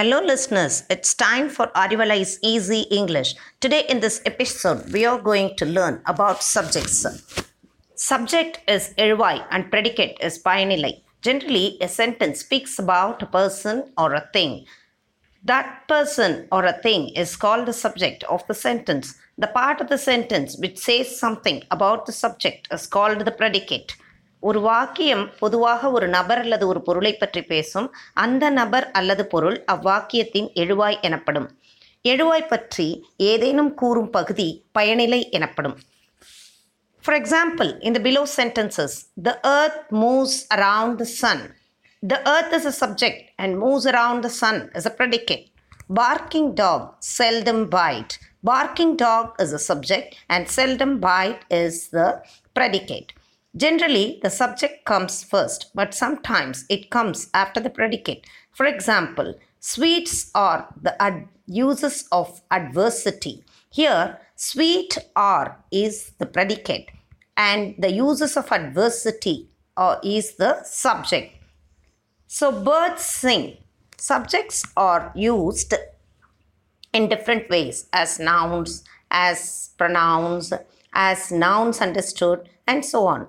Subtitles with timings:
[0.00, 0.84] Hello, listeners.
[0.88, 3.34] It's time for Arivalai's Easy English.
[3.60, 7.04] Today, in this episode, we are going to learn about subjects.
[7.96, 11.02] Subject is Irvai and predicate is Payanilai.
[11.20, 14.64] Generally, a sentence speaks about a person or a thing.
[15.44, 19.18] That person or a thing is called the subject of the sentence.
[19.36, 23.96] The part of the sentence which says something about the subject is called the predicate.
[24.42, 27.88] ஒரு வாக்கியம் பொதுவாக ஒரு நபர் அல்லது ஒரு பொருளை பற்றி பேசும்
[28.24, 31.48] அந்த நபர் அல்லது பொருள் அவ்வாக்கியத்தின் எழுவாய் எனப்படும்.
[32.04, 32.86] எழுவாய் பற்றி
[33.30, 35.76] ஏதேனும் கூறும் பகுதி பயனிலை எனப்படும்.
[37.04, 41.44] ஃபார் எக்ஸாம்பிள் இந்த below sentences the earth moves around the sun
[42.02, 45.46] the earth is a subject and moves around the sun is a predicate
[46.02, 48.12] barking dog seldom bite
[48.44, 52.02] barking dog is a subject and seldom bite is the
[52.56, 53.10] predicate
[53.56, 58.24] Generally, the subject comes first, but sometimes it comes after the predicate.
[58.52, 63.44] For example, sweets are the ad- uses of adversity.
[63.70, 66.90] Here, sweet are is the predicate,
[67.36, 71.34] and the uses of adversity are, is the subject.
[72.28, 73.56] So, birds sing.
[73.96, 75.74] Subjects are used
[76.92, 80.52] in different ways as nouns, as pronouns,
[80.92, 83.28] as nouns understood, and so on.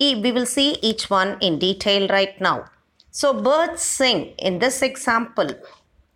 [0.00, 2.66] We will see each one in detail right now.
[3.10, 4.34] So, birds sing.
[4.38, 5.50] In this example,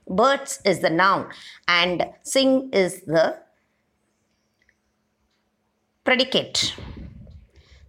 [0.06, 1.30] birds is the noun
[1.66, 3.38] and sing is the
[6.04, 6.74] predicate.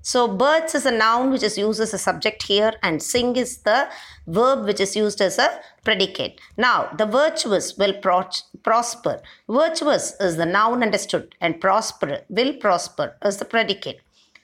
[0.02, 3.58] So, birds is a noun which is used as a subject here, and sing is
[3.60, 3.90] the
[4.28, 6.40] verb which is used as a predicate.
[6.58, 8.30] Now, the virtuous will pro-
[8.64, 9.22] prosper.
[9.50, 14.00] Virtuous is the noun understood, and prosper will prosper is the predicate.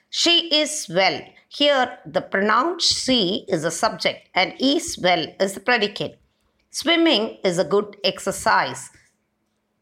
[0.10, 1.22] She is well.
[1.48, 6.20] Here, the pronoun she is a subject, and is well is the predicate.
[6.72, 8.90] Swimming is a good exercise.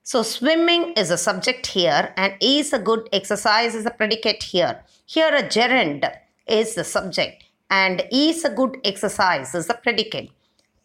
[0.04, 4.84] So, swimming is a subject here, and is a good exercise is a predicate here.
[5.14, 6.12] Here, a gerund
[6.48, 10.32] is the subject, and is a good exercise is the predicate.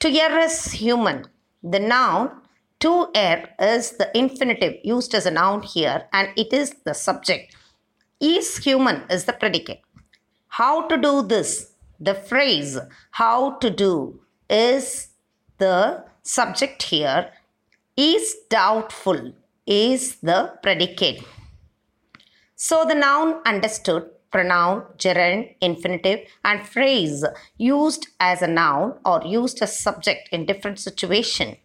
[0.00, 1.24] To err is human.
[1.62, 2.42] The noun
[2.80, 7.56] to err is the infinitive used as a noun here, and it is the subject.
[8.20, 9.80] Is human is the predicate.
[10.48, 11.72] How to do this?
[11.98, 12.78] The phrase
[13.12, 15.08] how to do is
[15.56, 17.30] the subject here
[17.96, 19.32] is doubtful
[19.66, 21.24] is the predicate.
[22.56, 27.24] So the noun understood, pronoun, gerund, infinitive, and phrase
[27.56, 31.56] used as a noun or used as subject in different situation.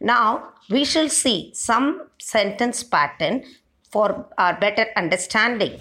[0.00, 3.44] Now we shall see some sentence pattern
[3.90, 5.80] for our better understanding.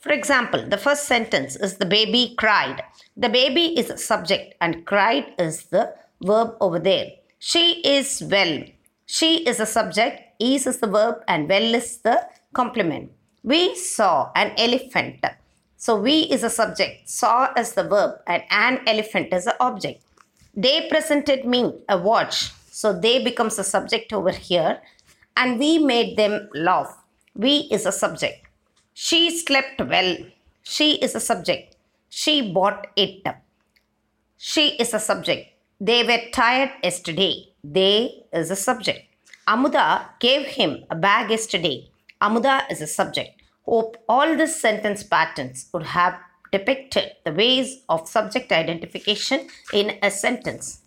[0.00, 2.82] For example, the first sentence is the baby cried.
[3.16, 7.08] The baby is a subject and cried is the verb over there.
[7.38, 8.62] She is well.
[9.06, 13.10] She is a subject, is is the verb, and well is the complement.
[13.42, 15.24] We saw an elephant.
[15.76, 20.02] So we is a subject, saw is the verb, and an elephant is the object.
[20.54, 22.52] They presented me a watch.
[22.70, 24.80] So they becomes a subject over here,
[25.36, 26.98] and we made them laugh.
[27.34, 28.46] We is a subject.
[28.92, 30.16] She slept well.
[30.62, 31.76] She is a subject.
[32.10, 33.26] She bought it.
[34.36, 35.48] She is a subject.
[35.80, 37.52] They were tired yesterday.
[37.64, 39.06] They is a subject.
[39.48, 41.89] Amuda gave him a bag yesterday.
[42.20, 43.42] Amuda is a subject.
[43.64, 46.18] Hope all these sentence patterns would have
[46.52, 50.80] depicted the ways of subject identification in a sentence.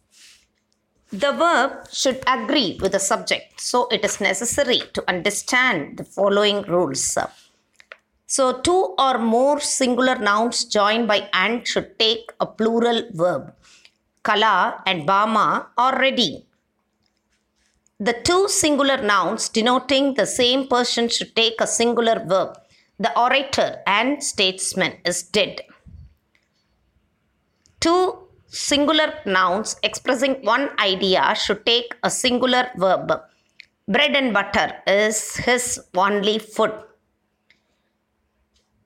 [1.12, 6.64] The verb should agree with the subject, so it is necessary to understand the following
[6.64, 7.18] rules.
[8.26, 13.54] So, two or more singular nouns joined by and should take a plural verb.
[14.24, 16.48] Kala and Bama are ready.
[18.08, 22.58] The two singular nouns denoting the same person should take a singular verb.
[23.00, 25.62] The orator and statesman is dead.
[27.80, 33.22] Two singular nouns expressing one idea should take a singular verb.
[33.88, 36.74] Bread and butter is his only food.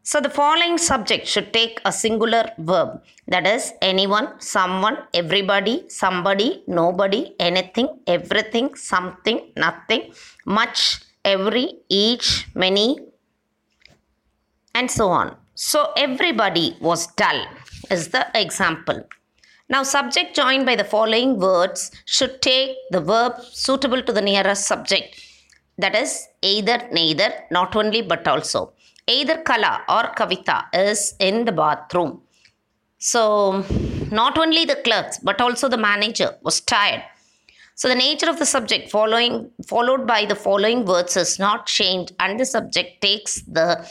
[0.09, 2.89] So the following subject should take a singular verb
[3.27, 10.13] that is anyone, someone, everybody, somebody, nobody, anything, everything, something, nothing,
[10.45, 12.99] much, every, each, many,
[14.73, 15.35] and so on.
[15.55, 17.45] So everybody was dull,
[17.91, 19.05] is the example.
[19.67, 24.67] Now, subject joined by the following words should take the verb suitable to the nearest
[24.67, 25.21] subject.
[25.77, 28.71] That is, either, neither, not only, but also.
[29.07, 32.21] Either Kala or Kavita is in the bathroom.
[32.99, 33.63] So,
[34.11, 37.03] not only the clerks, but also the manager was tired.
[37.75, 42.13] So, the nature of the subject following, followed by the following words is not changed,
[42.19, 43.87] and the subject takes the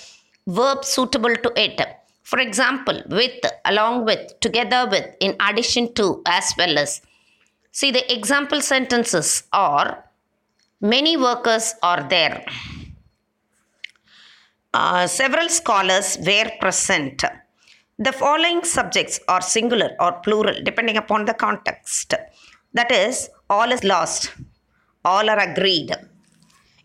[0.46, 1.80] verb suitable to it.
[2.22, 7.00] For example, with, along with, together with, in addition to, as well as.
[7.70, 10.04] See, the example sentences are
[10.80, 12.44] many workers are there.
[14.74, 17.24] Uh, several scholars were present.
[17.98, 22.12] The following subjects are singular or plural depending upon the context.
[22.74, 24.34] That is, all is lost,
[25.04, 25.94] all are agreed.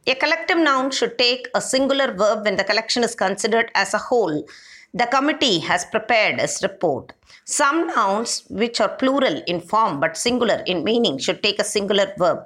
[0.07, 3.97] A collective noun should take a singular verb when the collection is considered as a
[3.97, 4.45] whole.
[4.93, 7.13] The committee has prepared its report.
[7.45, 12.13] Some nouns, which are plural in form but singular in meaning, should take a singular
[12.17, 12.39] verb.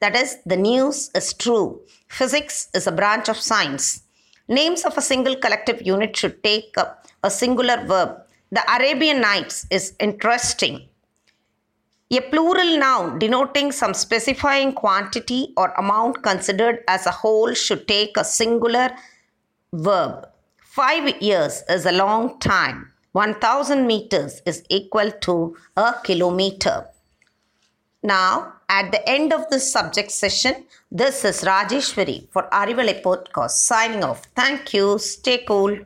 [0.00, 1.80] That is, the news is true.
[2.08, 4.02] Physics is a branch of science.
[4.52, 8.20] Names of a single collective unit should take a, singular verb.
[8.50, 10.90] The Arabian Nights is interesting.
[12.10, 18.18] A plural noun denoting some specifying quantity or amount considered as a whole should take
[18.18, 18.90] a singular
[19.72, 20.28] verb.
[20.62, 22.92] Five years is a long time.
[23.12, 26.88] 1000 meters is equal to a kilometer.
[28.02, 34.02] Now, at the end of this subject session, this is Rajeshwari for Arivalai Podcast signing
[34.02, 34.22] off.
[34.34, 34.98] Thank you.
[34.98, 35.76] Stay cool.